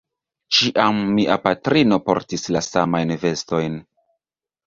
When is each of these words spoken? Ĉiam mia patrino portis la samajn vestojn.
Ĉiam 0.59 1.01
mia 1.17 1.35
patrino 1.43 1.99
portis 2.09 2.47
la 2.55 2.63
samajn 2.69 3.13
vestojn. 3.27 3.77